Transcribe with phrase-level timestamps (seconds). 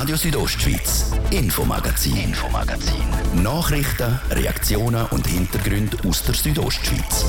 [0.00, 3.04] Radio Südostschweiz, Infomagazin, Infomagazin.
[3.42, 7.26] Nachrichten, Reaktionen und Hintergründe aus der Südostschweiz.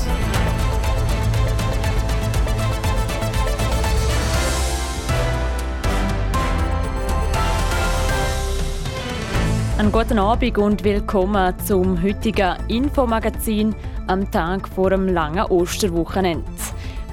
[9.76, 13.74] Einen guten Abend und willkommen zum heutigen Infomagazin
[14.06, 16.42] am Tag vor dem langen Osterwochenende.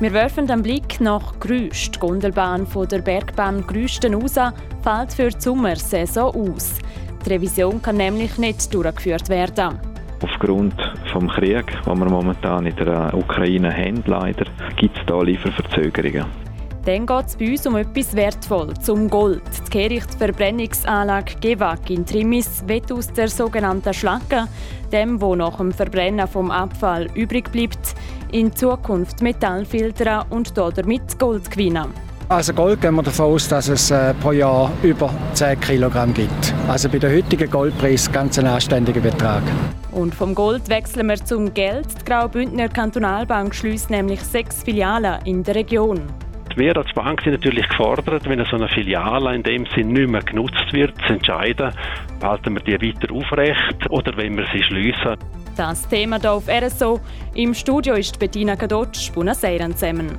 [0.02, 1.92] Wir werfen einen Blick nach Grüsch.
[1.92, 4.36] Die Gondelbahn von der Bergbahn Grüsten raus
[4.82, 6.76] fällt für die Sommersaison aus.
[7.26, 9.78] Die Revision kann nämlich nicht durchgeführt werden.
[10.24, 14.46] Aufgrund des Krieges, den wir momentan in der Ukraine haben, leider,
[14.78, 16.26] gibt es hier Lieferverzögerungen.
[16.86, 19.42] Dann geht es bei uns um etwas Wertvolles, um Gold.
[19.66, 24.48] Die Kehrichtverbrennungsanlage GEWAG in Trimis wird aus der sogenannten Schlacke,
[24.93, 27.96] dem, wo nach dem Verbrennen vom Abfall übrig bleibt,
[28.32, 31.87] in Zukunft Metall filtern und damit Gold gewinnen.
[32.30, 36.53] Also Gold gehen wir davon aus, dass es äh, pro Jahr über 10 Kilogramm gibt.
[36.67, 39.42] Also bei der heutigen Goldpreis ganz ein anständiger Betrag.
[39.92, 41.88] Und vom Gold wechseln wir zum Geld.
[42.00, 46.02] Die Graubündner Kantonalbank schließt nämlich sechs Filialen in der Region.
[46.56, 50.22] Wir als Bank sind natürlich gefordert, wenn so eine Filiale in dem Sinn nicht mehr
[50.22, 51.72] genutzt wird, zu entscheiden,
[52.22, 55.16] halten wir die weiter aufrecht oder wenn wir sie schließen.
[55.60, 57.02] Das Thema hier auf RSO.
[57.36, 60.18] Im Studio ist Bettina Kadotsch, Bunaseiren zusammen.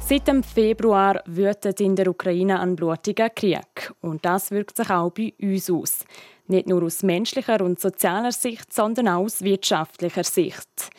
[0.00, 3.92] Seit dem Februar wütet in der Ukraine ein blutiger Krieg.
[4.00, 6.04] Und das wirkt sich auch bei uns aus.
[6.48, 10.90] Nicht nur aus menschlicher und sozialer Sicht, sondern auch aus wirtschaftlicher Sicht.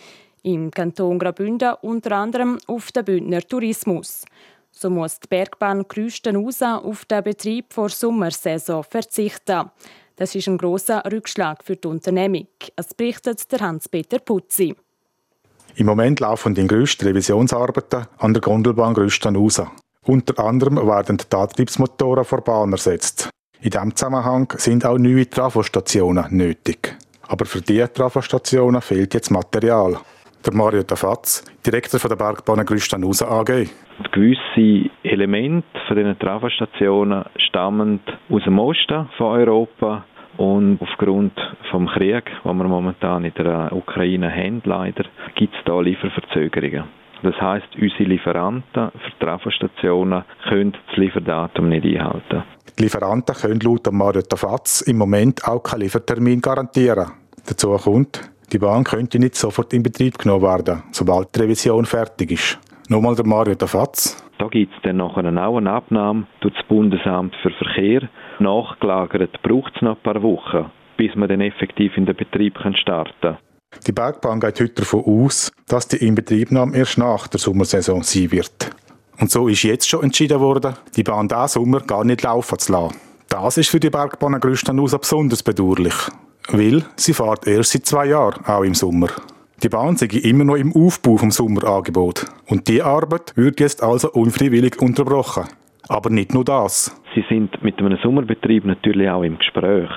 [0.41, 4.23] Im Kanton Graubünden unter anderem auf den Bündner Tourismus.
[4.71, 9.69] So muss die Bergbahn Krüstenhausen auf den Betrieb vor Sommersaison verzichten.
[10.15, 12.47] Das ist ein großer Rückschlag für die Unternehmung.
[12.75, 14.75] Es berichtet der Hans-Peter Putzi.
[15.75, 19.69] Im Moment laufen die grössten Revisionsarbeiten an der Gondelbahn Gröstenhausen.
[20.05, 23.29] Unter anderem werden die Antriebsmotoren vor Bahn ersetzt.
[23.61, 26.95] In diesem Zusammenhang sind auch neue Trafostationen nötig.
[27.27, 29.97] Aber für diese Trafostationen fehlt jetzt Material.
[30.45, 33.69] Der Mario Tafatz, Direktor der Bergbahn Grüstenhausen AG.
[34.11, 40.03] Gewisse Elemente von diesen Trafostationen stammen aus dem Osten von Europa
[40.35, 41.31] und aufgrund
[41.71, 45.05] vom Krieg, den wir momentan in der Ukraine haben, leider,
[45.35, 46.89] gibt es da Lieferverzögerungen.
[47.21, 52.43] Das heißt, unsere Lieferanten für Trafostationen können das Lieferdatum nicht einhalten.
[52.77, 57.13] Die Lieferanten können laut Mario Tafatz im Moment auch keinen Liefertermin garantieren.
[57.45, 62.31] Dazu kommt, die Bahn könnte nicht sofort in Betrieb genommen werden, sobald die Revision fertig
[62.31, 62.59] ist.
[62.87, 64.23] Nochmal der Mario Tafatz.
[64.37, 68.09] Da gibt es dann nachher auch eine Abnahme durch das Bundesamt für Verkehr.
[68.39, 73.11] Nachgelagert braucht es noch ein paar Wochen, bis man dann effektiv in den Betrieb starten
[73.21, 73.37] kann.
[73.87, 78.69] Die Bergbahn geht heute davon aus, dass die Inbetriebnahme erst nach der Sommersaison sein wird.
[79.19, 82.71] Und so ist jetzt schon entschieden worden, die Bahn diesen Sommer gar nicht laufen zu
[82.71, 82.97] lassen.
[83.29, 85.95] Das ist für die Bergbahn Grüstenhausen besonders bedauerlich,
[86.49, 89.07] weil sie fährt erst seit zwei Jahren, auch im Sommer.
[89.63, 92.25] Die Bahn sei immer noch im Aufbau vom Sommerangebot.
[92.47, 95.45] Und die Arbeit wird jetzt also unfreiwillig unterbrochen.
[95.87, 96.99] Aber nicht nur das.
[97.15, 99.89] Sie sind mit einem Sommerbetrieb natürlich auch im Gespräch.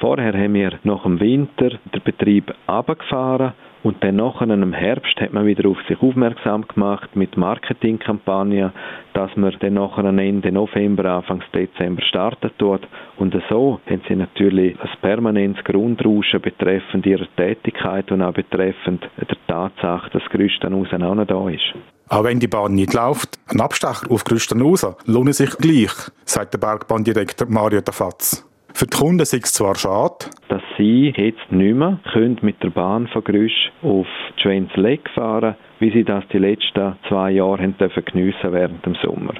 [0.00, 3.52] Vorher haben wir nach dem Winter den Betrieb abgefahren
[3.82, 8.72] und dann nachher im Herbst hat man wieder auf sich aufmerksam gemacht mit Marketingkampagnen,
[9.12, 12.86] dass man dann nachher Ende November, Anfang Dezember starten tut.
[13.16, 19.36] Und so haben sie natürlich ein permanentes Grundrauschen betreffend ihrer Tätigkeit und auch betreffend der
[19.48, 21.74] Tatsache, dass Grüstenhausen auch noch da ist.
[22.08, 25.92] Auch wenn die Bahn nicht läuft, ein Abstecher auf Grüstenhausen lohnt sich gleich,
[26.24, 28.46] sagt der Bergbahndirektor Mario Tafatz.
[28.74, 32.70] Für die Kunden ist es zwar schade, dass sie jetzt nicht mehr können mit der
[32.70, 34.06] Bahn von Grüsch auf
[34.36, 39.34] Schwenzleck fahren wie sie das die letzten zwei Jahre haben dürfen geniessen während dem Sommer.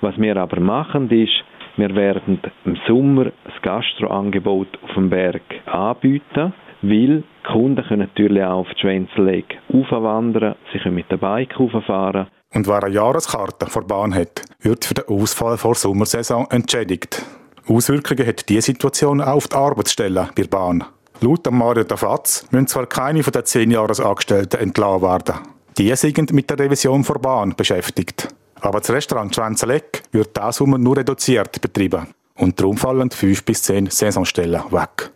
[0.00, 1.42] Was wir aber machen, ist,
[1.76, 6.52] wir werden im Sommer ein Gastroangebot auf dem Berg anbieten,
[6.82, 11.58] weil die Kunden können natürlich auch auf die Schwänzleck aufwandern, sie können mit der Bike
[11.58, 12.28] rauffahren.
[12.54, 17.26] Und wer eine Jahreskarte vor Bahn hat, wird für den Ausfall vor Sommersaison entschädigt.
[17.68, 20.84] Auswirkungen hat diese Situation auch auf die Arbeitsstellen bei der Bahn.
[21.20, 25.34] Laut Mario Dafatz müssen zwar keine von den zehn Jahresangestellten entlassen werden.
[25.76, 28.28] Die sind mit der Revision der Bahn beschäftigt.
[28.60, 32.08] Aber das Restaurant Schwänzeleck wird diesen Sommer nur reduziert betrieben.
[32.36, 35.10] Und darum fallen fünf bis zehn Saisonstellen weg.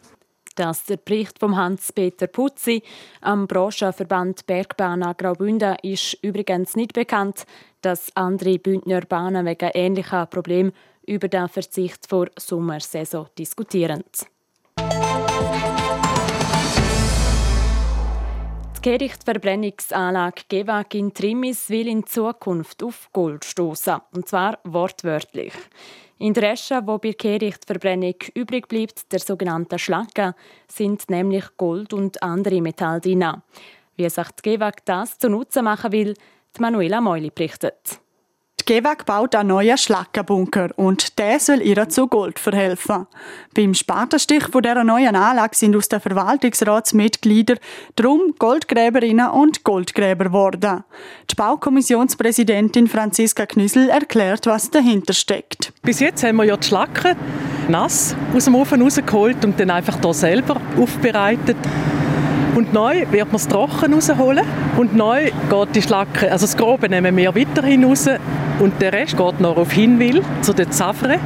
[0.57, 2.83] Das der Bericht von Hans-Peter Putzi.
[3.23, 7.45] Am Branchenverband Bergbahn Graubünden ist übrigens nicht bekannt,
[7.81, 10.73] dass andere Bündner Bahnen wegen ähnlicher Probleme
[11.07, 14.05] über den Verzicht vor Sommersaison diskutieren.
[18.85, 25.55] Kehrichtverbrennungsanlage GEWAG in Trimis will in Zukunft auf Gold stoßen, und zwar wortwörtlich.
[26.19, 30.35] In der Asche, wo bei Kehrichtverbrennung übrig bleibt, der sogenannte Schlacken,
[30.69, 33.25] sind nämlich Gold und andere Metalle drin.
[33.97, 36.13] Wie sich die GEWAG das zunutze machen will,
[36.55, 38.04] die Manuela Meuli berichtet.
[38.67, 43.07] Die GEWAG baut einen neuen Schlackenbunker und der soll ihr zu Gold verhelfen.
[43.55, 47.59] Beim Spatenstich dieser neuen Anlage sind aus den Verwaltungsratsmitgliedern
[47.95, 50.83] drum Goldgräberinnen und Goldgräber geworden.
[51.31, 55.75] Die Baukommissionspräsidentin Franziska Knüssel erklärt, was dahinter steckt.
[55.83, 57.17] Bis jetzt haben wir ja die Schlacken
[57.69, 61.59] nass aus dem Ofen rausgeholt und dann einfach hier selber aufbereitet.
[62.55, 64.45] Und neu wird man es trocken rausholen
[64.77, 68.09] und neu geht die Schlacke, also das Grobe nehmen wir weiterhin raus
[68.61, 71.19] und der Rest geht noch auf Hinwil zu den Zafre.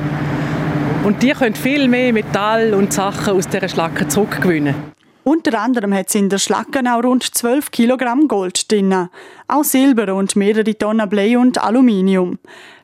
[1.04, 4.75] Und die können viel mehr Metall und Sachen aus dieser Schlacke zurückgewinnen.
[5.22, 9.08] Unter anderem hat es in der Schlacken auch rund 12 Kilogramm Gold drin,
[9.46, 12.38] auch Silber und mehrere Tonnen Blei und Aluminium.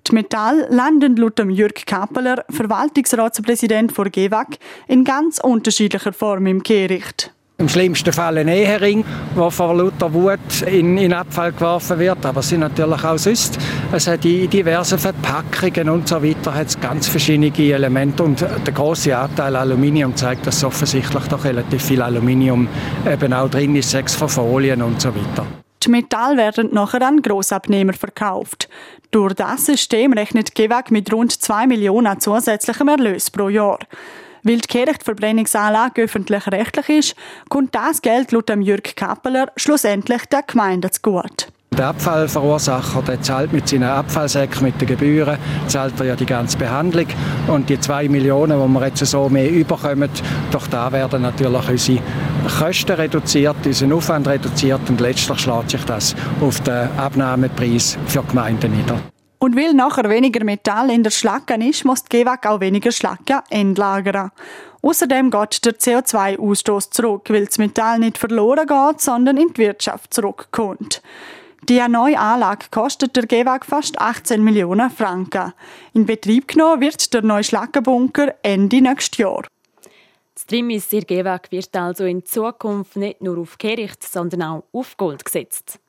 [0.07, 7.34] Die Metall landen laut Jürg Kappeler, Verwaltungsratspräsident vor GEWAG, in ganz unterschiedlicher Form im Kehricht.
[7.65, 9.03] Im schlimmsten Fall ein Ehering,
[9.35, 12.27] der vor lauter Wut in, in Abfall geworfen wird.
[12.27, 13.59] Aber es sind natürlich auch sonst.
[13.91, 18.23] Es hat in diversen Verpackungen und so weiter hat es ganz verschiedene Elemente.
[18.23, 22.69] Und der große Anteil Aluminium zeigt, dass offensichtlich doch relativ viel Aluminium
[23.11, 25.47] eben auch drin ist, sechs von Folien und so weiter.
[25.85, 28.69] Die Metall werden nachher an Grossabnehmer verkauft.
[29.11, 33.79] Durch das System rechnet GEWAG mit rund 2 Millionen zusätzlichem Erlös pro Jahr.
[34.45, 37.17] Weil die Kehrichtverbrennungsanlage öffentlich-rechtlich ist,
[37.49, 41.47] kommt das Geld laut Jürg Kappeler schlussendlich der Gemeinde zugute.
[41.77, 46.57] Der Abfallverursacher der zahlt mit seinen Abfallsäcken, mit den Gebühren, zahlt er ja die ganze
[46.57, 47.07] Behandlung.
[47.49, 50.11] Und die zwei Millionen, die wir jetzt so mehr überkommen,
[50.53, 52.03] durch da werden natürlich unsere
[52.59, 58.71] Kosten reduziert, unseren Aufwand reduziert und letztlich schlägt sich das auf den Abnahmepreis für Gemeinden
[58.71, 59.14] nieder.
[59.45, 63.43] Und weil nachher weniger Metall in der Schlacke ist, muss die GEWAG auch weniger Schlacke
[63.51, 64.31] entlagern.
[64.81, 70.15] Außerdem geht der CO2-Ausstoß zurück, weil das Metall nicht verloren geht, sondern in die Wirtschaft
[70.15, 71.03] zurückkommt.
[71.69, 75.53] Die neue Anlage kostet der GEWAG fast 18 Millionen Franken.
[75.93, 79.43] In Betrieb genommen wird der neue Schlackenbunker Ende nächstes Jahr.
[80.35, 84.97] Das Trimis ihr GEWAG wird also in Zukunft nicht nur auf Kehricht, sondern auch auf
[84.97, 85.81] Gold gesetzt.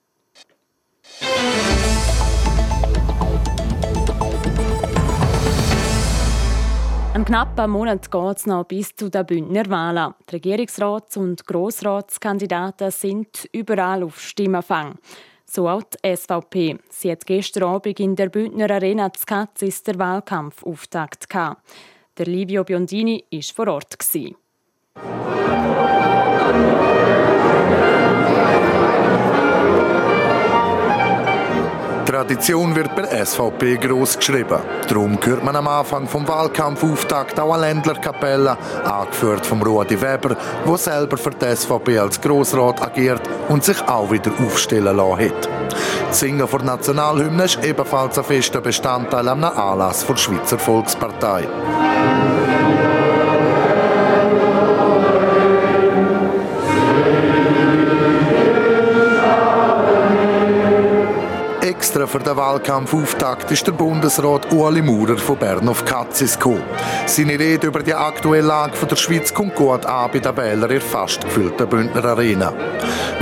[7.15, 10.13] Einen knappen Monat geht es noch bis zu den Bündner Wahlen.
[10.29, 14.95] Die Regierungsrats- und Grossratskandidaten sind überall auf Stimmenfang.
[15.45, 16.77] So auch die SVP.
[16.89, 21.61] Sie hat gestern Abend in der Bündner Arena zu Katzis der Wahlkampfauftakt gehabt.
[22.17, 23.97] Der Livio Biondini war vor Ort.
[32.15, 34.61] Tradition wird bei SVP groß geschrieben.
[34.87, 40.77] Darum hört man am Anfang vom Wahlkampfauftakt auch eine Ländlerkapelle, angeführt vom Rudi Weber, der
[40.77, 45.49] selber für die SVP als Grossrat agiert und sich auch wieder aufstellen lassen hat.
[46.07, 51.49] Das Singen vor Nationalhymne ist ebenfalls ein fester Bestandteil am Anlass der Schweizer Volkspartei.
[61.95, 66.63] Extra für den Wahlkampfauftakt ist der Bundesrat Ueli Maurer von Bern auf Katzis gekommen.
[67.05, 70.81] Seine Rede über die aktuelle Lage der Schweiz kommt gut an bei den Wählern in
[70.81, 72.51] fast gefüllten Bündner Arena.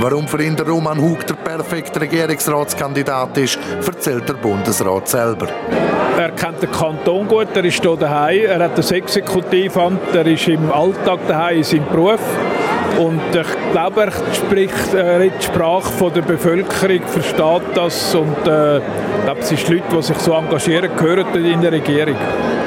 [0.00, 5.46] Warum für ihn der Roman Hug der perfekte Regierungsratskandidat ist, erzählt der Bundesrat selber.
[6.18, 10.48] Er kennt den Kanton gut, er ist hier daheim, er hat das Exekutivamt, er ist
[10.48, 12.20] im Alltag daheim in seinem Beruf.
[12.98, 19.24] Und ich glaube, er spricht äh, die Sprache der Bevölkerung, versteht das und äh, ich
[19.24, 22.16] glaube, es sind Leute, die sich so engagieren, gehören in der Regierung.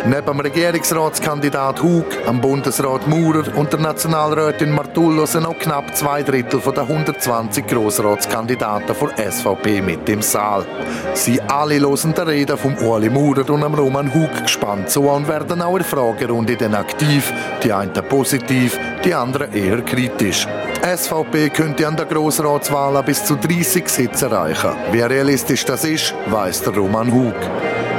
[0.09, 6.23] Neben dem Regierungsratskandidat Hug, dem Bundesrat Maurer und der Nationalrätin Martullo sind auch knapp zwei
[6.23, 10.65] Drittel der 120 Grossratskandidaten der SVP mit im Saal.
[11.13, 15.27] Sie alle hören die Rede vom Ueli Maurer und dem Roman Hug gespannt zu und
[15.27, 20.47] werden auch in der Fragerunde dann aktiv, die einen positiv, die anderen eher kritisch.
[20.81, 24.71] Die SVP könnte an der Grossratswahl bis zu 30 Sitze erreichen.
[24.93, 27.35] Wie realistisch das ist, weiss der Roman Hug.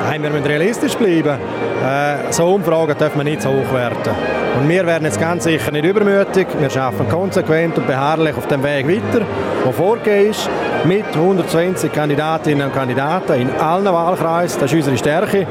[0.05, 1.38] Nein, wir müssen realistisch bleiben.
[1.85, 4.12] Äh, so Umfragen dürfen wir nicht so hochwerten.
[4.58, 6.49] Und wir werden jetzt ganz sicher nicht übermütig.
[6.58, 9.25] Wir arbeiten konsequent und beharrlich auf dem Weg weiter,
[9.64, 10.50] der vorgegeben ist,
[10.85, 14.61] mit 120 Kandidatinnen und Kandidaten in allen Wahlkreisen.
[14.61, 15.47] Das ist unsere Stärke.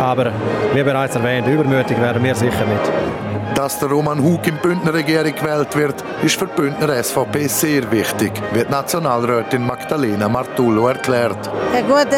[0.00, 0.32] Aber
[0.72, 3.27] wie bereits erwähnt, übermütig werden wir sicher nicht.
[3.58, 7.90] Dass der Roman Hug in Bündner Regierung gewählt wird, ist für die Bündner SVP sehr
[7.90, 11.50] wichtig, wird Nationalrätin Magdalena Martullo erklärt.
[11.74, 12.16] Eine gute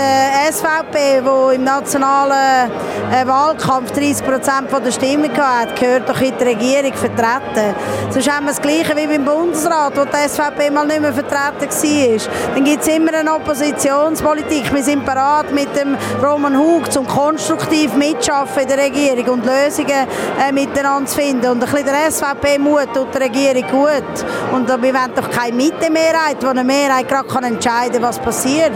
[0.53, 2.71] SVP, die im nationalen
[3.11, 7.75] äh, Wahlkampf 30 Prozent der Stimmen hat, gehört doch in die Regierung vertreten.
[8.11, 11.71] Sonst haben wir das Gleiche wie beim Bundesrat, wo die SVP mal nicht mehr vertreten
[11.71, 12.55] war.
[12.55, 14.75] Dann gibt es immer eine Oppositionspolitik.
[14.75, 20.07] Wir sind bereit, mit dem Roman Hug zum konstruktiv mitschaffen in der Regierung und Lösungen
[20.39, 21.30] äh, miteinander zu finden.
[21.31, 24.25] Und ein bisschen der SVP-Mut tut der Regierung gut.
[24.53, 28.73] Und wir wollen doch keine Mitte-Mehrheit, wo eine Mehrheit gerade entscheiden kann, was passiert.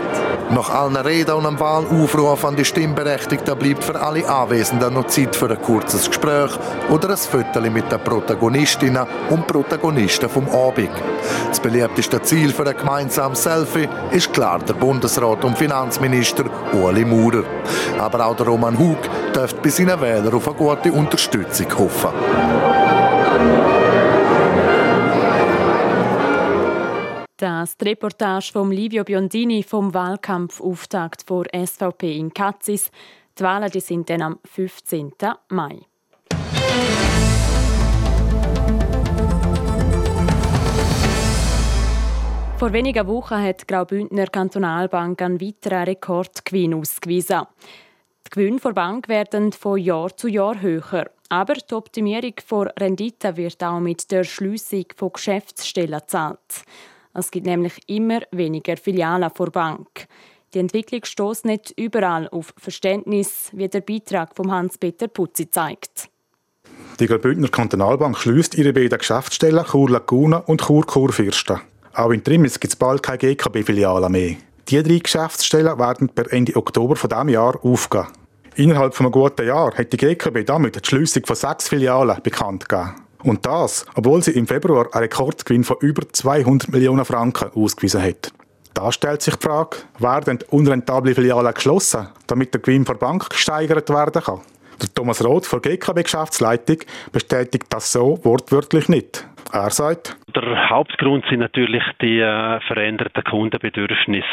[0.50, 5.34] Nach allen Reden und einem Wahlaufruf an die Stimmberechtigten bleibt für alle Anwesenden noch Zeit
[5.34, 6.50] für ein kurzes Gespräch
[6.90, 10.90] oder ein Foto mit den Protagonistinnen und Protagonisten vom Abend.
[11.48, 17.44] Das beliebteste Ziel für ein gemeinsames Selfie ist klar der Bundesrat und Finanzminister Ueli Maurer.
[17.98, 18.98] Aber auch der Roman Hug
[19.34, 22.10] dürfte bei seinen Wählern auf eine gute Unterstützung hoffen.
[27.44, 32.90] Das die Reportage von Livio Biondini vom Wahlkampfauftakt vor SVP in Katzis.
[33.38, 35.12] Die Wahlen die sind dann am 15.
[35.50, 35.80] Mai.
[42.56, 47.42] Vor wenigen Wochen hat die Graubündner Kantonalbank einen weiteren Rekordgewinn ausgewiesen.
[48.26, 51.10] Die Gewinne der Bank werden von Jahr zu Jahr höher.
[51.28, 56.64] Aber die Optimierung der Rendite wird auch mit der Schliessung von Geschäftsstellen gezahlt.
[57.14, 60.06] Es gibt nämlich immer weniger Filialen vor Bank.
[60.52, 66.09] Die Entwicklung stößt nicht überall auf Verständnis, wie der Beitrag von Hans-Peter Putzi zeigt.
[67.00, 71.61] Die Graubündner Kantonalbank schließt ihre beiden Geschäftsstellen Chur Laguna und Chur Kurfürsten.
[71.94, 74.37] Auch in Trimis gibt es bald keine GKB-Filialen mehr.
[74.68, 78.06] Die drei Geschäftsstellen werden per Ende Oktober von diesem Jahr aufgehen.
[78.56, 82.68] Innerhalb von einem guten Jahr hat die GKB damit die Schließung von sechs Filialen bekannt
[82.68, 83.03] gegeben.
[83.24, 88.32] Und das, obwohl sie im Februar einen Rekordgewinn von über 200 Millionen Franken ausgewiesen hat.
[88.74, 93.88] Da stellt sich die Frage, werden unrentable Filialen geschlossen, damit der Gewinn der Bank gesteigert
[93.88, 94.40] werden kann?
[94.82, 96.78] Der Thomas Roth von GKB Geschäftsleitung
[97.12, 99.26] bestätigt das so wortwörtlich nicht.
[99.52, 104.26] Er sagt, der Hauptgrund sind natürlich die äh, veränderten Kundenbedürfnisse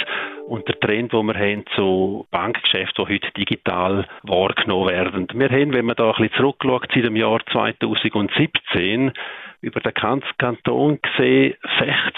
[0.51, 5.27] und der Trend, den wir haben zu Bankgeschäften, die heute digital wahrgenommen werden.
[5.34, 9.13] Wir haben, wenn man da ein bisschen zurückschaut, seit dem Jahr 2017
[9.62, 11.53] über den ganzen Kanton gesehen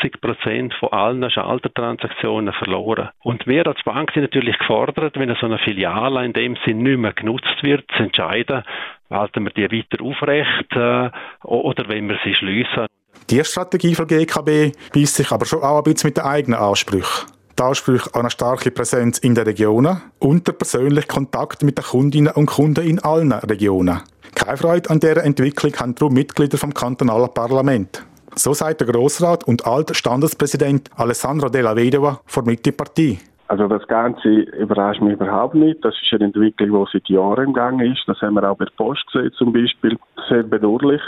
[0.01, 3.09] 60 Prozent von allen Schaltertransaktionen verloren.
[3.21, 6.97] Und wir als Bank sind natürlich gefordert, wenn so eine Filiale in dem Sinn nicht
[6.97, 8.63] mehr genutzt wird, zu entscheiden,
[9.11, 11.11] halten wir die weiter aufrecht äh,
[11.45, 12.87] oder wenn wir sie schliessen.
[13.29, 17.32] Die Strategie von GKB beißt sich aber schon auch ein bisschen mit den eigenen Ansprüchen.
[17.57, 21.86] Die Ansprüche an eine starke Präsenz in den Regionen und der persönliche Kontakt mit den
[21.86, 24.01] Kundinnen und Kunden in allen Regionen.
[24.33, 28.03] Keine Freude an dieser Entwicklung haben darum Mitglieder vom kantonalen Parlament.
[28.33, 33.19] So sagt der Grossrat und alte Standespräsident Alessandro Della Vedova von Mitte-Partei.
[33.50, 35.86] Also das Ganze überrascht mich überhaupt nicht.
[35.86, 38.01] Das ist eine Entwicklung, die seit Jahren im Gang ist.
[38.07, 39.95] Das haben wir auch bei der Post gesehen zum Beispiel.
[40.27, 41.01] Sehr bedauerlich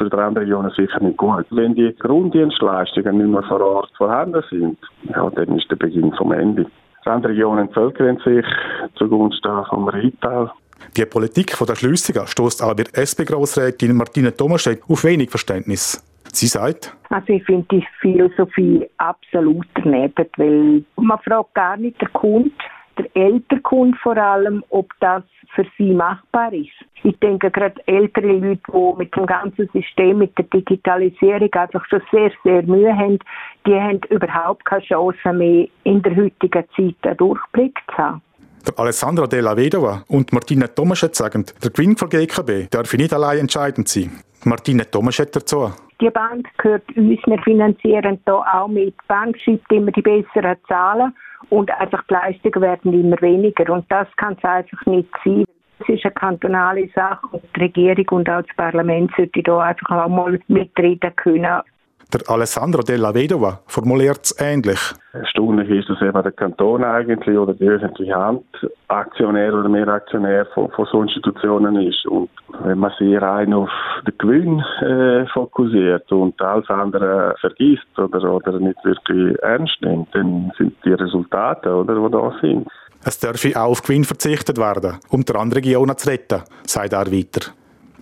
[0.00, 1.44] für die Regionen sicher nicht gut.
[1.50, 6.32] Wenn die Grunddienstleistungen nicht mehr vor Ort vorhanden sind, ja, dann ist der Beginn vom
[6.32, 6.66] Ende.
[7.04, 8.46] Die Regionen entvölkern sich
[8.94, 10.50] zugunsten vom Retail.
[10.96, 16.02] Die Politik der Schliessungen stößt aber SP-Grossrätin Martine Tomaschek auf wenig Verständnis.
[16.32, 16.96] Sie sagt?
[17.10, 22.50] Also ich finde die Philosophie absolut daneben, weil man fragt gar nicht der Kunde,
[22.98, 25.22] der ältere Kunde vor allem, ob das
[25.54, 26.68] für sie machbar ist.
[27.02, 32.02] Ich denke, gerade ältere Leute, die mit dem ganzen System, mit der Digitalisierung einfach schon
[32.10, 33.18] sehr, sehr Mühe haben,
[33.66, 38.22] die haben überhaupt keine Chance mehr, in der heutigen Zeit einen Durchblick zu haben.
[38.66, 43.38] Der Alessandro Della Vedova und Martina Tomaschet sagen, der Gewinn von GKB darf nicht allein
[43.38, 44.10] entscheidend sein.
[44.44, 45.70] Martina Tomaschet dazu.
[46.00, 48.88] Die Bank gehört uns, wir finanzieren hier auch mit.
[48.88, 51.14] Die Bank schreibt immer die besseren Zahlen
[51.48, 53.72] und einfach die Leistungen werden immer weniger.
[53.72, 55.44] Und das kann es einfach nicht sein.
[55.80, 60.04] Es ist eine kantonale Sache und die Regierung und auch das Parlament sollte da einfach
[60.04, 61.62] auch mal mitreden können.
[62.12, 64.80] Der Alessandro Della Vedova formuliert es ähnlich.
[65.12, 68.44] Erstaunlich ist, dass eben der Kanton eigentlich oder die öffentliche Hand
[68.88, 72.04] Aktionär oder Mehraktionär von, von so Institutionen ist.
[72.06, 72.28] Und
[72.64, 73.70] wenn man sich rein auf
[74.04, 80.50] den Gewinn äh, fokussiert und alles andere vergisst oder, oder nicht wirklich ernst nimmt, dann
[80.58, 82.66] sind die Resultate, oder, die da sind,
[83.04, 87.06] Es dürfe auch auf Gewinn verzichtet werden, um die andere Regionen zu retten, sagt er
[87.06, 87.52] weiter.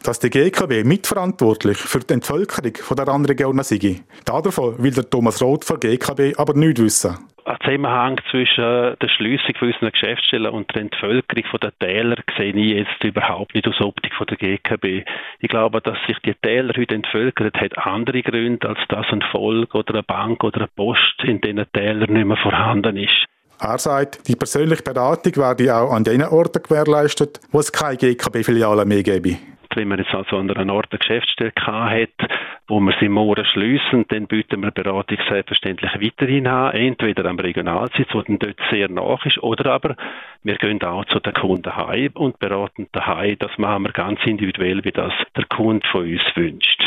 [0.02, 4.00] Dass die GKB mitverantwortlich für die Entvölkerung der anderen Regionen sei.
[4.24, 7.18] Davon will der Thomas Roth von GKB aber nicht wissen.
[7.48, 13.02] Ein Zusammenhang zwischen der Schliessung unserer Geschäftsstellen und der Entvölkerung der Täler sehe ich jetzt
[13.02, 15.08] überhaupt nicht aus Optik der GKB.
[15.40, 19.74] Ich glaube, dass sich die Täler heute entvölkern, hat andere Gründe, als dass ein Volk
[19.74, 23.24] oder eine Bank oder eine Post in diesen Tälern nicht mehr vorhanden ist.
[23.60, 28.86] Er sagt, die persönliche Beratung werde auch an den Orten gewährleistet, wo es keine GKB-Filialen
[28.86, 29.38] mehr gäbe.
[29.74, 32.30] Wenn man jetzt also an einer Ort eine Geschäftsstelle hat,
[32.66, 38.08] wo wir sie morgen schliessen, dann bieten wir Beratung selbstverständlich weiterhin an, entweder am Regionalsitz,
[38.12, 39.96] wo dann dort sehr nach ist, oder aber
[40.42, 43.36] wir gehen auch zu den Kunden heim und beraten daheim.
[43.38, 46.82] Das machen wir ganz individuell, wie das der Kunde von uns wünscht.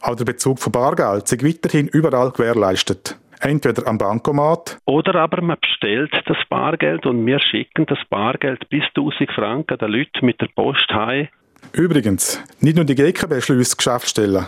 [0.00, 3.16] Auch der Bezug von Bargeld ist weiterhin überall gewährleistet.
[3.40, 4.78] Entweder am Bankomat.
[4.84, 9.90] Oder aber man bestellt das Bargeld und wir schicken das Bargeld bis 1000 Franken den
[9.90, 11.28] Leuten mit der Post heim.
[11.72, 14.46] Übrigens, nicht nur die GKB schließt Geschäftsstellen.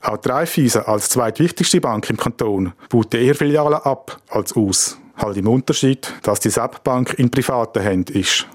[0.00, 4.98] Auch die Raiffeisen als zweitwichtigste Bank im Kanton baut eher Filialen ab als aus.
[5.16, 8.46] Halt im Unterschied, dass die SAP-Bank in privaten Händen ist.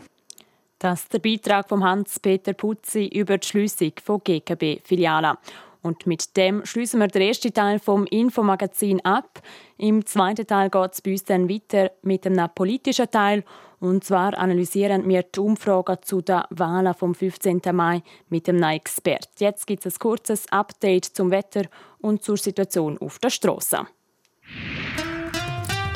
[0.77, 5.37] Das ist der Beitrag von Hans-Peter Putzi über die Schliessung von GKB-Filialen.
[5.81, 9.41] Und mit dem schließen wir den ersten Teil vom Infomagazin ab.
[9.77, 13.43] Im zweiten Teil geht es bei uns dann weiter mit einem politischen Teil.
[13.81, 17.61] Und zwar analysieren wir die Umfragen zu den Wahlen vom 15.
[17.73, 19.27] Mai mit dem Expert.
[19.39, 21.63] Jetzt gibt es ein kurzes Update zum Wetter
[21.99, 23.79] und zur Situation auf der Straße.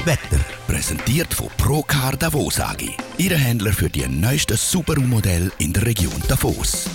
[0.03, 2.89] Wetter präsentiert von Procar Davos AG.
[3.19, 6.89] Ihre Händler für die neuesten Subaru-Modelle in der Region Davos.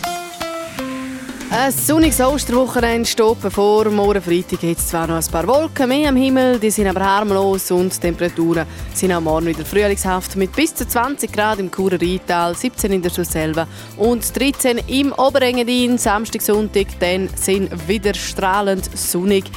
[1.53, 3.91] Ein sonniges Osterwochenende steht bevor.
[3.91, 7.05] Morgen Freitag gibt es zwar noch ein paar Wolken mehr am Himmel, die sind aber
[7.05, 8.65] harmlos und die Temperaturen
[8.95, 13.03] sind auch morgen wieder frühlingshaft mit bis zu 20 Grad im Churer Rheintal, 17 in
[13.03, 13.67] der Schusselva
[13.97, 15.99] und 13 im Oberengadin.
[15.99, 19.51] Samstag, Sonntag dann sind wieder strahlend sonnig.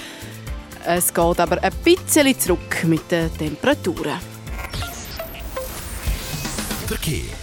[0.88, 4.20] Es geht aber ein bisschen zurück mit den Temperaturen.
[6.88, 7.43] Verkehr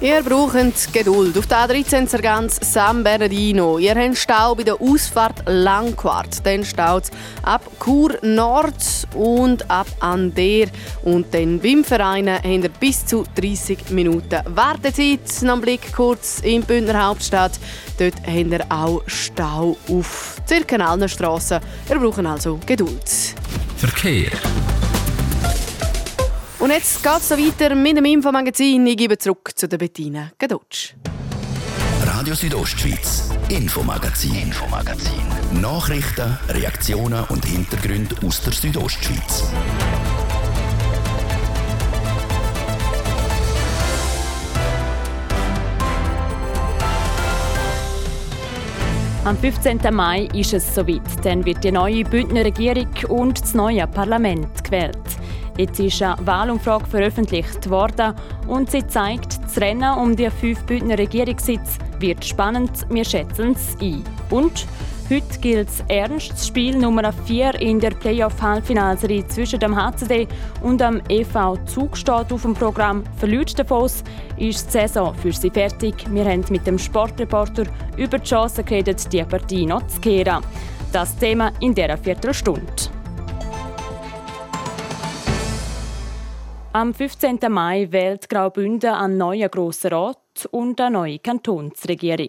[0.00, 1.36] Ihr braucht Geduld.
[1.36, 3.78] Auf der A13 Sargans San Bernardino.
[3.78, 6.46] Ihr habt Stau bei der Ausfahrt Langquart.
[6.46, 7.10] Dann staut
[7.42, 10.66] ab Chur Nord und ab Ander.
[11.02, 15.42] Und dann beim Verein habt ihr bis zu 30 Minuten Wartezeit.
[15.42, 17.58] Noch einen Blick kurz in die Bündner Hauptstadt.
[17.98, 21.58] Dort habt ihr auch Stau auf circa allen Strassen.
[21.90, 23.34] Ihr braucht also Geduld.
[23.78, 24.30] Verkehr.
[26.58, 28.84] Und jetzt geht es weiter mit dem Infomagazin.
[28.88, 30.94] Ich gebe zurück zu der Bettina Gadotsch.
[32.04, 35.22] Radio Südostschweiz, Infomagazin, Infomagazin.
[35.60, 39.44] Nachrichten, Reaktionen und Hintergründe aus der Südostschweiz.
[49.24, 49.94] Am 15.
[49.94, 51.02] Mai ist es soweit.
[51.22, 55.17] Dann wird die neue Bündner Regierung und das neue Parlament gewählt.
[55.58, 58.14] Jetzt ist eine Wahlumfrage veröffentlicht worden
[58.46, 62.86] und sie zeigt, das Rennen um die fünf Bündner Regierungssitze wird spannend.
[62.90, 64.04] Wir schätzen es ein.
[64.30, 64.68] Und
[65.10, 66.30] heute gilt es ernst.
[66.30, 70.28] Das Spiel Nummer 4 in der Playoff-Halbfinalserie zwischen dem HCD
[70.62, 73.02] und dem EV Zug steht auf dem Programm.
[73.16, 74.04] Verliert Davos
[74.36, 76.04] ist die Saison für sie fertig.
[76.12, 77.64] Wir haben mit dem Sportreporter
[77.96, 80.44] über die Chance geredet, die Partie noch zu kehren.
[80.92, 82.62] Das Thema in dieser Viertelstunde.
[86.74, 87.38] Am 15.
[87.48, 92.28] Mai wählt Graubünden einen neuen Grossen Rat und eine neue Kantonsregierung.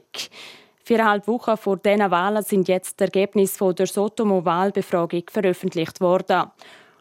[0.82, 6.52] Viereinhalb Wochen vor diesen Wahlen sind jetzt die Ergebnisse der Sotomo-Wahlbefragung veröffentlicht worden.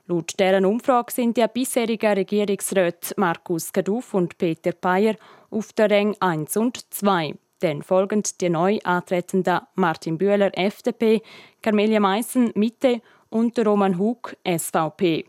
[0.09, 5.15] Laut deren Umfrage sind die bisherigen Regierungsräte Markus Kaduff und Peter Payer
[5.51, 7.37] auf der Rang 1 und 2.
[7.61, 11.23] Dann folgen die neu antretenden Martin Bühler, FDP,
[11.63, 15.27] Carmelia Meissen, Mitte und Roman Hug, SVP.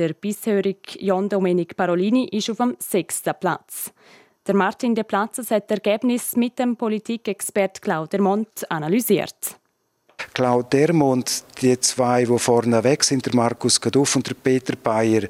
[0.00, 3.92] Der bisherige Jon Domenic Parolini ist auf dem sechsten Platz.
[4.46, 9.58] Der Martin De Platzes hat das Ergebnis mit dem Politikexpert Claude Dermont analysiert.
[10.32, 15.28] Claude Dermont, die zwei, die vorne weg sind, der Markus Gaduff und der Peter Bayer,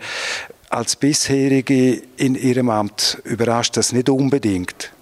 [0.69, 4.93] als bisherige in ihrem Amt überrascht das nicht unbedingt.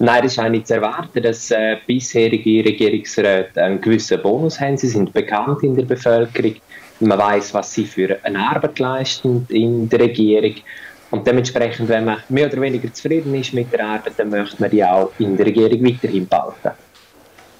[0.00, 4.76] Nein, das ist auch nicht zu erwarten, dass äh, bisherige Regierungsräte einen gewissen Bonus haben.
[4.76, 6.54] Sie sind bekannt in der Bevölkerung.
[7.00, 10.54] Man weiß, was sie für eine Arbeit leisten in der Regierung.
[11.10, 14.70] Und dementsprechend, wenn man mehr oder weniger zufrieden ist mit der Arbeit, dann möchte man
[14.70, 16.70] die auch in der Regierung weiterhin behalten.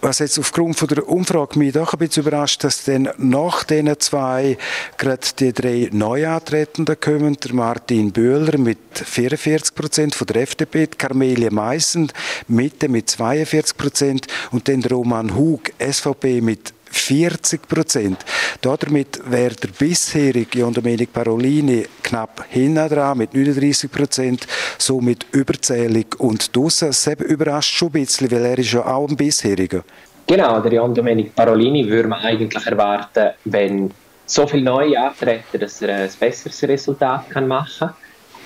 [0.09, 4.01] Was jetzt aufgrund von der Umfrage mich doch ein bisschen überrascht, dass dann nach diesen
[4.01, 4.57] zwei
[4.97, 7.37] gerade die drei Neuantretenden kommen.
[7.45, 12.11] Der Martin Böhler mit 44 Prozent von der FDP, die Carmelia Meissen
[12.47, 18.25] Mitte mit 42 Prozent und dann Roman Hug, SVP mit 40 Prozent.
[18.61, 24.47] Damit wäre der bisherige John Domenic Parolini knapp hinten dran mit 39 Prozent,
[24.79, 26.89] somit überzählig und draussen.
[26.89, 29.83] Das überrascht schon ein bisschen, weil er ist ja auch ein bisheriger.
[30.27, 33.91] Genau, der John Domenic Parolini würde man eigentlich erwarten, wenn
[34.27, 37.95] so viele neue antreten, dass er ein besseres Resultat kann machen kann.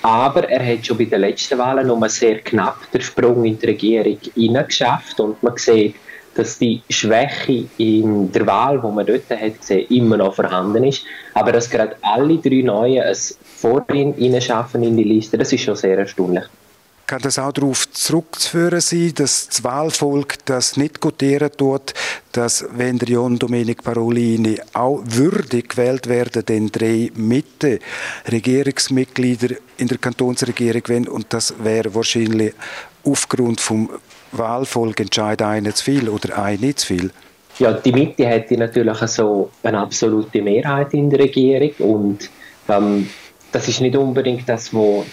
[0.01, 3.65] Aber er hat schon bei den letzten Wahlen nur sehr knapp den Sprung in die
[3.65, 4.17] Regierung
[4.67, 5.95] geschafft und man sieht,
[6.35, 11.03] dass die Schwäche in der Wahl, wo man dort hat gesehen, immer noch vorhanden ist.
[11.33, 15.61] Aber dass gerade alle drei Neuen es vor ihm schaffen in die Liste, das ist
[15.61, 16.43] schon sehr erstaunlich.
[17.05, 21.93] Kann das auch darauf zurückzuführen sein, dass das Wahlvolk das nicht gutieren tut,
[22.31, 27.79] dass wenn der John Domenic Parolini auch würdig gewählt werden, dann drei Mitte
[28.31, 32.53] Regierungsmitglieder in der Kantonsregierung wenn und das wäre wahrscheinlich
[33.03, 33.89] aufgrund vom
[34.33, 37.11] Wahlvolk entscheidet einer zu viel oder nicht zu viel?
[37.59, 42.29] Ja, die Mitte hätte natürlich so eine absolute Mehrheit in der Regierung und
[42.67, 43.07] ähm,
[43.51, 45.05] das ist nicht unbedingt das, was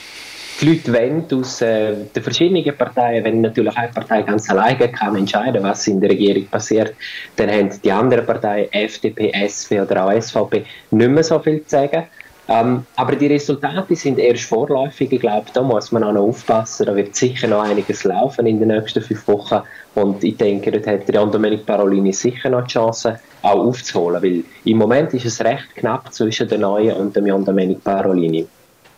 [0.61, 3.25] die Leute wollen aus äh, den verschiedenen Parteien.
[3.25, 6.95] Wenn natürlich eine Partei ganz alleine kann entscheiden, was in der Regierung passiert,
[7.37, 11.71] dann haben die anderen Parteien, FDP, SP oder auch SVP, nicht mehr so viel zu
[11.71, 12.05] sagen.
[12.51, 15.13] Ähm, aber die Resultate sind erst vorläufig.
[15.13, 16.87] Ich glaube, da muss man auch noch aufpassen.
[16.87, 19.61] Da wird sicher noch einiges laufen in den nächsten fünf Wochen.
[19.95, 24.21] Und ich denke, dort hat Jan Domenic Parolini sicher noch die Chance, auch aufzuholen.
[24.21, 28.49] Weil im Moment ist es recht knapp zwischen den Neuen und dem Jan Domenic Parolini.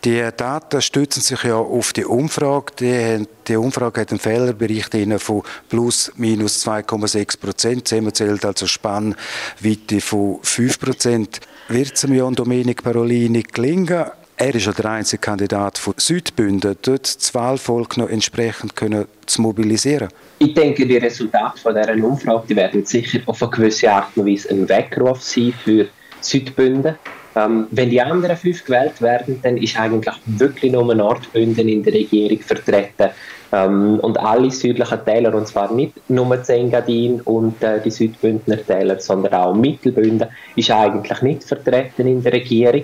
[0.05, 2.73] Die Daten stützen sich ja auf die Umfrage.
[2.77, 7.87] Die, die Umfrage hat einen Fehlerbericht von plus minus 2,6 Prozent.
[7.87, 11.39] Sie zählt also Spannweite von 5 Prozent.
[11.69, 17.15] Wird es Jan Domenic Parolini gelingen, er ist ja der einzige Kandidat von Südbünden, dort
[17.15, 20.09] das Wahlvolk noch entsprechend können zu mobilisieren?
[20.39, 24.25] Ich denke, die Resultate von dieser Umfrage die werden sicher auf eine gewisse Art und
[24.25, 25.87] Weise ein Weckruf sein für
[26.19, 26.97] Südbünden.
[27.35, 31.93] Ähm, wenn die anderen fünf gewählt werden, dann ist eigentlich wirklich nur Nordbünden in der
[31.93, 33.09] Regierung vertreten.
[33.51, 38.99] Ähm, und alle südlichen Täler, und zwar nicht nur Zengadin und äh, die Südbündner Täler,
[38.99, 42.83] sondern auch Mittelbünden, ist eigentlich nicht vertreten in der Regierung.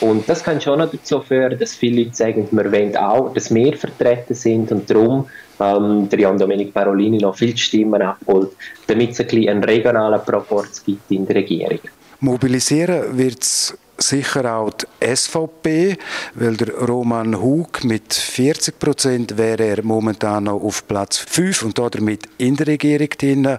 [0.00, 3.54] Und das kann schon noch dazu führen, dass viele Leute sagen, wir wollen auch, dass
[3.54, 5.26] wir vertreten sind und darum
[5.58, 8.50] ähm, der Jan Domenic Parolini noch viele Stimmen abholt,
[8.86, 11.80] damit es ein bisschen einen regionalen Proporz gibt in der Regierung.
[12.20, 15.96] Mobilisieren wird es sicher auch die SVP,
[16.34, 21.78] weil der Roman Hug mit 40 Prozent wäre er momentan noch auf Platz 5 und
[21.78, 23.58] damit in der Regierung drin.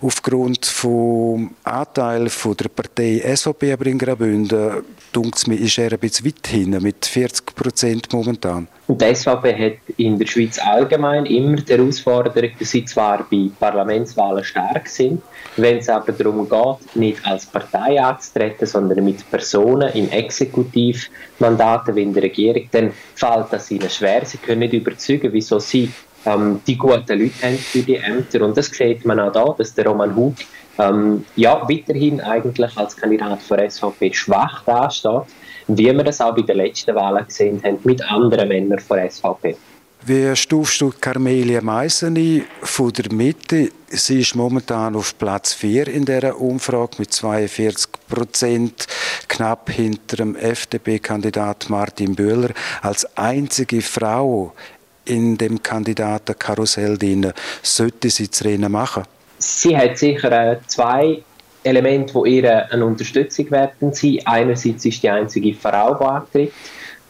[0.00, 5.98] Aufgrund vom Anteil von der Partei SVP aber in Graubünden, dunkt mir, ist er ein
[5.98, 8.68] bisschen weit hinten mit 40 Prozent momentan.
[8.88, 13.48] Und die SVP hat in der Schweiz allgemein immer die Herausforderung, dass sie zwar bei
[13.58, 15.22] Parlamentswahlen stark sind,
[15.56, 22.02] wenn es aber darum geht, nicht als Partei anzutreten, sondern mit Personen in Exekutivmandaten wie
[22.02, 24.24] in der Regierung, dann fällt das ihnen schwer.
[24.24, 25.92] Sie können nicht überzeugen, wieso sie
[26.24, 28.42] ähm, die guten Leute haben für die Ämter.
[28.42, 30.34] Und das sieht man auch da, dass der Roman Hug
[30.78, 35.26] ähm, ja, weiterhin eigentlich als Kandidat für SVP schwach dasteht
[35.68, 39.56] wie wir das auch bei den letzten Wahlen gesehen haben, mit anderen Männern von SVP.
[40.04, 43.70] Wie stufst du Carmelia Meisseni von der Mitte?
[43.86, 48.88] Sie ist momentan auf Platz 4 in dieser Umfrage mit 42 Prozent,
[49.28, 54.52] knapp hinter dem FDP-Kandidat Martin Böhler, als einzige Frau
[55.04, 57.32] in dem Kandidatenkarussell drin.
[57.62, 59.04] Sollte sie das Rennen machen?
[59.38, 61.22] Sie hat sicher zwei
[61.62, 63.92] Elemente, die ihr eine Unterstützung werden.
[64.24, 66.52] Einerseits ist die einzige Frau, die antritt.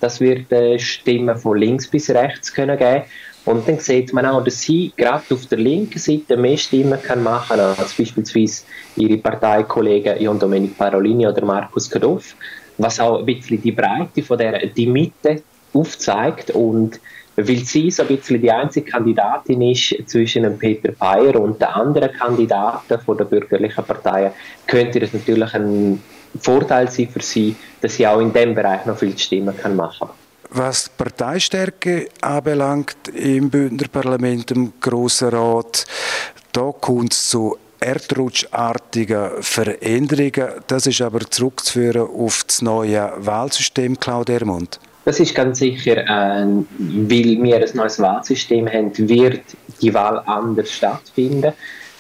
[0.03, 3.05] Das wird äh, Stimmen von links bis rechts können geben.
[3.45, 7.23] Und dann sieht man auch, dass sie gerade auf der linken Seite mehr Stimmen kann
[7.23, 8.65] machen als beispielsweise
[8.97, 12.35] ihre Parteikollegen Jon Domenic Parolini oder Markus Kadoff,
[12.79, 16.99] was auch ein bisschen die Breite von der die Mitte aufzeigt und
[17.37, 21.69] weil sie so ein bisschen die einzige Kandidatin ist zwischen dem Peter Bayer und den
[21.69, 24.33] anderen Kandidaten von der bürgerlichen Parteien,
[24.67, 26.03] könnte das natürlich ein
[26.41, 30.09] Vorteil sein für sie, dass sie auch in diesem Bereich noch viel Stimmen kann machen
[30.09, 30.17] kann.
[30.51, 35.87] Was die Parteistärke anbelangt im Bündner Parlament, im Grossen Rat,
[36.53, 40.49] da kommt es zu erdrutschartigen Veränderungen.
[40.67, 44.79] Das ist aber zurückzuführen auf das neue Wahlsystem, Claude Ermund.
[45.05, 49.43] Das ist ganz sicher, äh, weil wir ein neues Wahlsystem haben, wird
[49.81, 51.53] die Wahl anders stattfinden.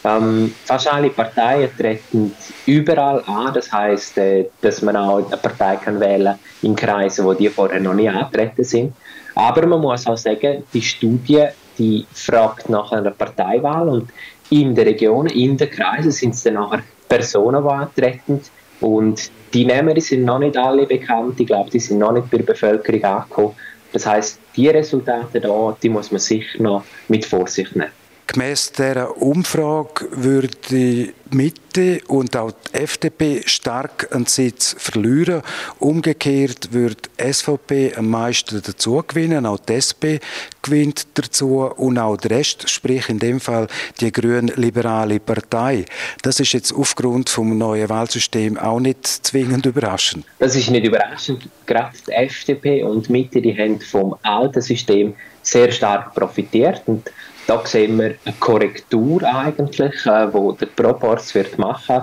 [0.04, 2.34] Ähm, fast alle Parteien treten
[2.66, 3.54] überall an.
[3.54, 7.80] Das heißt, äh, dass man auch eine Partei kann wählen in Kreisen, wo die vorher
[7.80, 8.94] noch nie angetreten sind.
[9.34, 11.46] Aber man muss auch sagen, die Studie,
[11.78, 14.10] die fragt nach einer Parteiwahl und
[14.50, 18.40] in der Region, in den Kreisen sind es dann nachher Personen, die antreten.
[18.80, 21.38] Und die Nehmer sind noch nicht alle bekannt.
[21.38, 23.54] Ich glaube, die sind noch nicht bei der Bevölkerung angekommen.
[23.92, 27.92] Das heißt, die Resultate da, die muss man sicher noch mit Vorsicht nehmen.
[28.32, 35.42] Gemäss dieser Umfrage würde die Mitte und auch die FDP stark einen Sitz verlieren.
[35.78, 40.16] Umgekehrt würde die SVP am meisten dazu gewinnen, auch die SP
[40.62, 43.66] gewinnt dazu und auch der Rest, sprich in dem Fall
[44.00, 45.84] die grün-liberale Partei.
[46.22, 50.24] Das ist jetzt aufgrund vom neuen Wahlsystem auch nicht zwingend überraschend.
[50.38, 51.46] Das ist nicht überraschend.
[51.66, 57.10] Gerade die FDP und die Mitte, die haben vom alten System sehr stark profitiert und
[57.46, 62.02] da sehen wir eine Korrektur eigentlich, äh, wo der Proporz wird machen,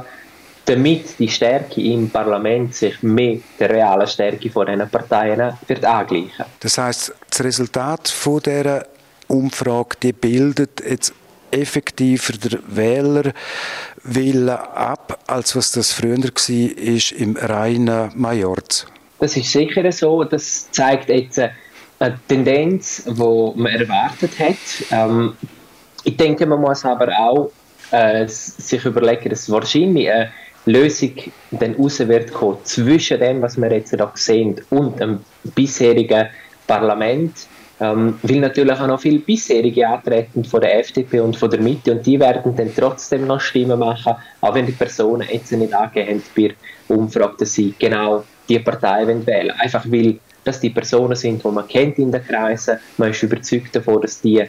[0.65, 6.45] damit die Stärke im Parlament sich mit der realen Stärke von diesen Parteien wird angleichen.
[6.59, 8.85] Das heißt, das Resultat von dieser
[9.27, 11.13] Umfrage die bildet jetzt
[11.51, 18.85] effektiver der Wählerwille ab, als was das früher war im reinen Majorz.
[19.19, 20.23] Das ist sicher so.
[20.23, 21.41] Das zeigt jetzt
[21.99, 24.55] eine Tendenz, die man erwartet hat.
[24.91, 25.33] Ähm,
[26.03, 27.51] ich denke, man muss aber auch
[27.91, 30.31] äh, sich überlegen, dass wahrscheinlich eine
[30.65, 31.13] Lösung
[31.51, 35.19] dann raus wird kommen zwischen dem, was wir jetzt hier sehen, und dem
[35.55, 36.27] bisherigen
[36.67, 37.47] Parlament.
[37.81, 41.93] Ähm, weil natürlich auch noch viele bisherige antreten von der FDP und von der Mitte
[41.93, 46.21] und die werden dann trotzdem noch Stimmen machen, auch wenn die Personen jetzt nicht angehen
[46.35, 49.51] bei der Umfrage, dass sie genau die Partei wählen.
[49.51, 52.79] Einfach weil dass die Personen sind, die man kennt in den Kreisen.
[52.97, 54.43] Man ist überzeugt davon, dass die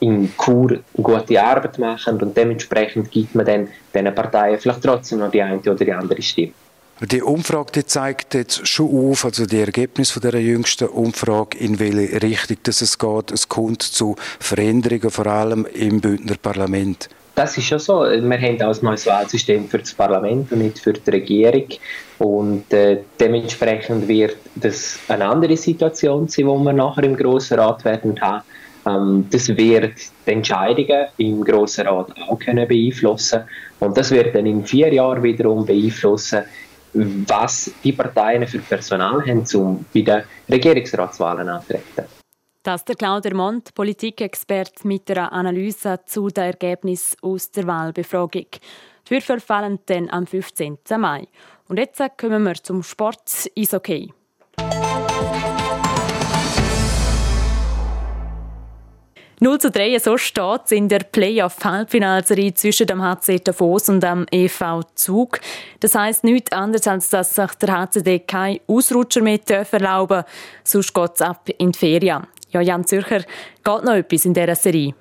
[0.00, 5.30] in Kur gute Arbeit machen und dementsprechend gibt man dann diesen Parteien vielleicht trotzdem noch
[5.30, 6.52] die eine oder die andere Stimme.
[7.00, 11.78] Die Umfrage die zeigt jetzt schon auf, also die Ergebnisse von der jüngsten Umfrage, in
[11.78, 13.30] welche Richtung dass es geht.
[13.32, 17.10] Es kommt zu Veränderungen, vor allem im Bündner Parlament.
[17.34, 18.00] Das ist schon so.
[18.00, 21.68] Wir haben auch ein neues Wahlsystem für das Parlament und nicht für die Regierung.
[22.18, 27.84] Und äh, dementsprechend wird das eine andere Situation sein, die wir nachher im Grossen Rat
[27.84, 28.42] werden haben.
[28.86, 29.94] Ähm, das wird
[30.26, 33.42] die Entscheidungen im Grossen Rat auch können beeinflussen.
[33.80, 36.44] Und das wird dann in vier Jahren wiederum beeinflussen,
[36.92, 42.04] was die Parteien für Personal haben, um bei den Regierungsratswahlen anzutreten.
[42.62, 48.46] Das ist der Claudia Mont, Politikexperte mit einer Analyse zu den Ergebnissen aus der Wahlbefragung.
[49.06, 50.78] Die Würfel fallen dann am 15.
[50.98, 51.28] Mai.
[51.68, 54.12] Und jetzt kommen wir zum Sport Eishockey.
[59.38, 64.26] Null zu 3, so steht es in der Playoff-Halbfinalserie zwischen dem HC Davos und dem
[64.30, 65.40] EV Zug.
[65.80, 70.26] Das heisst nichts anderes, als dass sich der HCD kein Ausrutscher mehr erlauben darf,
[70.64, 72.26] sonst geht es ab in die Ferien.
[72.50, 73.24] Ja, Jan Zürcher,
[73.66, 74.94] geht noch etwas in dieser Serie?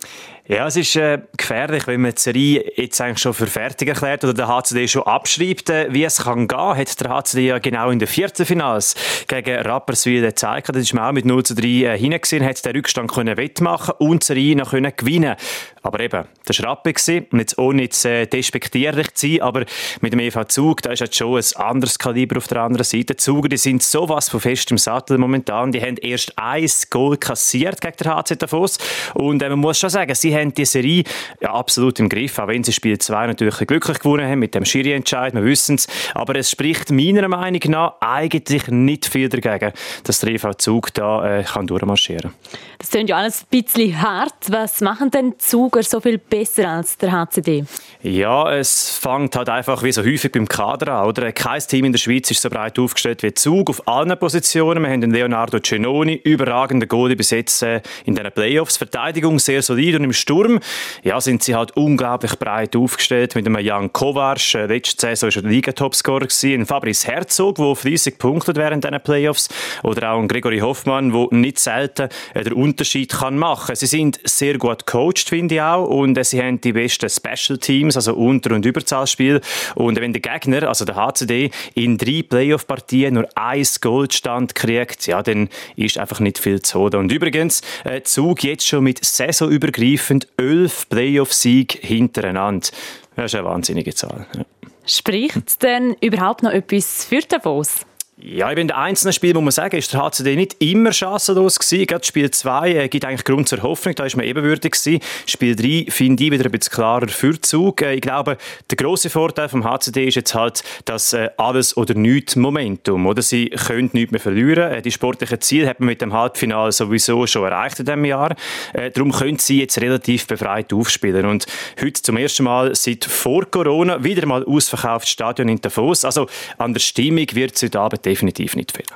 [0.48, 4.24] Ja, es ist äh, gefährlich, wenn man die Serie jetzt eigentlich schon für fertig erklärt
[4.24, 5.72] oder der HCD schon abschreibt.
[5.72, 8.94] Äh, wie es kann gehen, hat der HCD ja genau in den vierten Finals
[9.28, 10.70] gegen Rapperswil gezeigt.
[10.70, 13.96] Das ist man auch mit 0 zu 3 äh, hingesehen, hat den Rückstand können wettmachen
[13.98, 15.36] und die Serie noch können gewinnen
[15.82, 16.94] Aber eben, das war Rappe
[17.32, 19.66] und jetzt ohne jetzt äh, despektierlich zu sein, aber
[20.02, 23.16] mit dem EV Zug, da ist jetzt schon ein anderes Kaliber auf der anderen Seite.
[23.16, 25.72] Die Zuger, die sind sowas von fest im Sattel momentan.
[25.72, 28.78] Die haben erst ein Goal kassiert gegen den HC Davos
[29.14, 31.04] und äh, man muss schon sagen, sie haben die Serie
[31.42, 34.66] ja, absolut im Griff, auch wenn sie Spiel 2 natürlich glücklich gewonnen haben mit dem
[34.66, 35.88] Schiri-Entscheid, wir wissen es.
[36.14, 41.40] Aber es spricht meiner Meinung nach eigentlich nicht viel dagegen, dass der EV Zug da
[41.40, 42.34] äh, kann durchmarschieren kann.
[42.78, 44.34] Das klingt ja alles ein bisschen hart.
[44.50, 47.66] Was machen denn Zuger so viel besser als der HCD?
[48.02, 51.08] Ja, es fängt halt einfach wie so häufig beim Kader an.
[51.08, 51.32] Oder?
[51.32, 54.84] Kein Team in der Schweiz ist so breit aufgestellt wie Zug auf allen Positionen.
[54.84, 58.45] Wir haben den Leonardo Cenoni, überragende Goalie besetzt äh, in den Playoffs.
[58.78, 60.60] Verteidigung sehr solid und im Sturm
[61.04, 64.56] ja, sind sie halt unglaublich breit aufgestellt mit einem Jan Kovac.
[64.56, 69.50] Äh, letzte Saison war er Liga-Topscorer Ein Fabrice Herzog, der fleissig punktet während diesen Playoffs.
[69.84, 74.20] Oder auch ein Gregory Hoffmann, der nicht selten äh, den Unterschied kann machen Sie sind
[74.24, 75.88] sehr gut coacht, finde ich auch.
[75.88, 79.42] Und äh, sie haben die besten Special Teams, also Unter- und Überzahlspiel.
[79.76, 85.22] Und wenn der Gegner, also der HCD, in drei Playoff-Partien nur ein Goldstand kriegt, ja,
[85.24, 86.96] dann ist einfach nicht viel zu holen.
[86.96, 92.68] Und übrigens, äh, Zug jetzt schon mit saisonübergreifend elf Playoff-Siege hintereinander.
[93.16, 94.28] Das ist eine wahnsinnige Zahl.
[94.36, 94.46] Ja.
[94.86, 97.86] Spricht denn überhaupt noch etwas für Davos?
[98.18, 101.60] Ja, eben in den einzelnen Spielen muss man sagen, ist der HCD nicht immer chancenlos
[101.60, 101.86] gewesen.
[101.86, 105.02] Gerade Spiel 2 äh, gibt eigentlich Grund zur Hoffnung, da ist man ebenwürdig gewesen.
[105.26, 107.82] Spiel 3 finde ich wieder ein bisschen klarer für Zug.
[107.82, 108.38] Äh, ich glaube,
[108.72, 113.06] der große Vorteil vom HCD ist jetzt halt das äh, alles oder nichts Momentum.
[113.06, 114.72] Oder sie können nichts mehr verlieren.
[114.72, 118.34] Äh, die sportlichen Ziele hat man mit dem Halbfinale sowieso schon erreicht in diesem Jahr.
[118.72, 121.26] Äh, darum können sie jetzt relativ befreit aufspielen.
[121.26, 121.48] Und
[121.82, 126.06] heute zum ersten Mal seit vor Corona wieder mal ausverkauftes Stadion in Davos.
[126.06, 128.88] Also an der Stimmung wird es heute Abend definitiv nicht fehlen.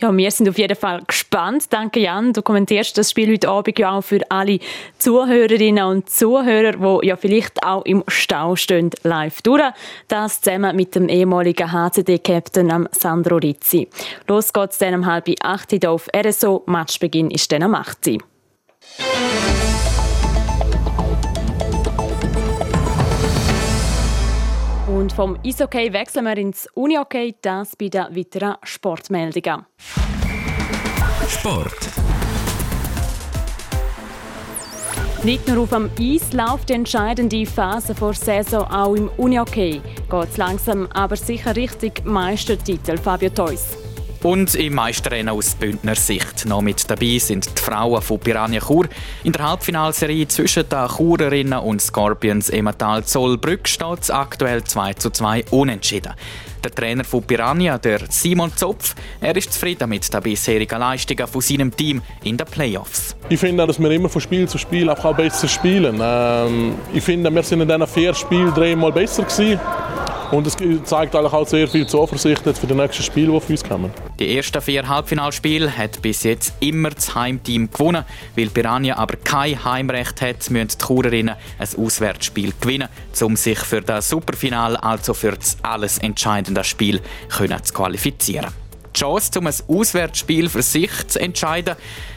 [0.00, 1.64] Ja, wir sind auf jeden Fall gespannt.
[1.70, 2.32] Danke, Jan.
[2.32, 4.58] Du kommentierst das Spiel heute Abend ja auch für alle
[4.98, 9.62] Zuhörerinnen und Zuhörer, die ja vielleicht auch im Stau stehen, live durch.
[10.08, 13.88] Das zusammen mit dem ehemaligen HCD-Captain Sandro Rizzi.
[14.26, 16.62] Los geht's dann um halb acht Uhr auf RSO.
[16.66, 19.69] Matchbeginn ist dann um 8 Uhr.
[25.10, 29.66] Und vom Eishockey wechseln wir ins Unihockey, das bei den weiteren Sportmeldungen.
[31.28, 31.88] Sport.
[35.24, 39.80] Nicht nur auf dem Eis läuft die entscheidende Phase vor Saison auch im Unihockey.
[40.08, 43.79] Geht es langsam aber sicher richtig Meistertitel, Fabio Theus.
[44.22, 48.86] Und im Meisterrennen aus Bündner Sicht noch mit dabei sind die Frauen von Piranha Chur.
[49.24, 55.08] In der Halbfinalserie zwischen den Churerinnen und Scorpions Emmental Zollbrück steht es aktuell 2 zu
[55.08, 56.12] 2 unentschieden.
[56.62, 61.40] Der Trainer von Piranha, der Simon Zopf, er ist zufrieden mit den bisherigen Leistungen von
[61.40, 63.16] seinem Team in den Playoffs.
[63.30, 65.98] Ich finde, dass wir immer von Spiel zu Spiel auch besser spielen.
[66.02, 69.58] Ähm, ich finde, wir sind in diesen vier Spielen dreimal besser gewesen.
[70.30, 73.64] Und es zeigt eigentlich auch sehr viel Zuversicht für die nächsten Spiele, die auf uns
[73.64, 73.90] kommen.
[74.20, 78.04] Die ersten vier Halbfinalspiele hat bis jetzt immer das Heimteam gewonnen.
[78.36, 82.88] Weil Piranha aber kein Heimrecht hat, müssen die Churerinnen ein Auswärtsspiel gewinnen,
[83.20, 88.50] um sich für das Superfinal, also für das alles entscheidende Spiel, können zu qualifizieren.
[88.94, 91.74] Die Chance, um ein Auswärtsspiel für sich zu entscheiden,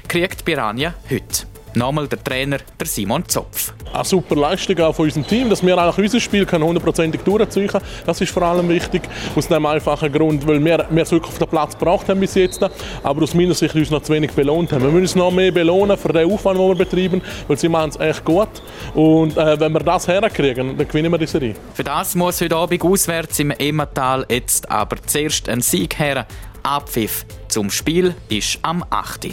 [0.08, 1.53] kriegt Piranha heute.
[1.76, 3.74] Nochmal der Trainer, der Simon Zopf.
[3.92, 7.84] Eine super Leistung auch von unserem Team, dass wir eigentlich unser Spiel hundertprozentig durchziehen können.
[8.06, 9.02] Das ist vor allem wichtig,
[9.36, 12.36] aus dem einfachen Grund, weil wir, wir es wirklich auf den Platz gebracht haben bis
[12.36, 12.62] jetzt,
[13.02, 14.82] aber aus meiner Sicht uns noch zu wenig belohnt haben.
[14.82, 17.90] Wir müssen uns noch mehr belohnen für den Aufwand, den wir betreiben, weil sie machen
[17.90, 18.50] es echt gut.
[18.94, 21.56] Und äh, wenn wir das herkriegen, dann gewinnen wir die Serie.
[21.74, 26.28] Für das muss heute Abend auswärts im Emmental jetzt aber zuerst ein Sieg her.
[26.62, 29.28] Abpfiff zum Spiel ist am 8.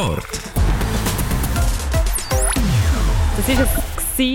[0.00, 0.40] Sport.
[3.36, 3.68] Das ist es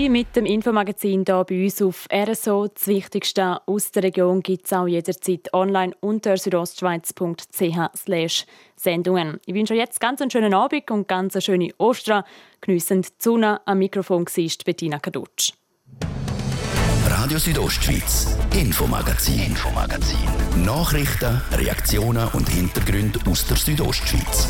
[0.08, 2.68] mit dem Infomagazin hier bei uns auf RSO.
[2.68, 9.40] Das Wichtigste aus der Region gibt es auch jederzeit online unter südostschweiz.ch Sendungen.
[9.46, 12.22] Ich wünsche euch jetzt ganz einen schönen Abend und ganz eine schöne Ostern.
[12.60, 13.60] Geniessen die Sonne.
[13.64, 15.52] Am Mikrofon war Bettina Kadutsch.
[17.08, 20.18] Radio Südostschweiz, Infomagazin, Infomagazin.
[20.64, 24.48] Nachrichten, Reaktionen und Hintergründe aus der Südostschweiz.